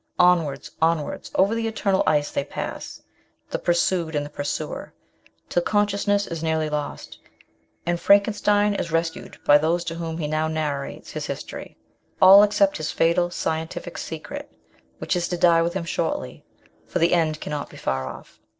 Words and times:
Onwards, 0.17 0.71
onwards, 0.81 1.29
over 1.35 1.53
the 1.53 1.67
eternal 1.67 2.01
ice 2.07 2.31
they 2.31 2.43
pass, 2.43 3.03
the 3.51 3.59
pursued 3.59 4.15
and 4.15 4.25
the 4.25 4.31
pursuer, 4.31 4.93
till 5.47 5.61
consciousness 5.61 6.25
is 6.25 6.41
nearly 6.41 6.71
lost, 6.71 7.19
and 7.85 7.99
Frankenstein 7.99 8.73
is 8.73 8.91
rescued 8.91 9.37
by 9.45 9.59
those 9.59 9.83
to 9.83 9.93
whom 9.93 10.17
he 10.17 10.25
now 10.27 10.47
narrates 10.47 11.11
his 11.11 11.27
history; 11.27 11.77
all 12.19 12.41
except 12.41 12.77
his 12.77 12.91
fatal 12.91 13.29
scientific 13.29 13.95
secret, 13.95 14.51
which 14.97 15.15
is 15.15 15.27
to 15.27 15.37
die 15.37 15.61
with 15.61 15.75
him 15.75 15.85
shortly, 15.85 16.43
for 16.87 16.97
the 16.97 17.13
end 17.13 17.39
cannot 17.39 17.69
be 17.69 17.77
far 17.77 18.07
off. 18.07 18.39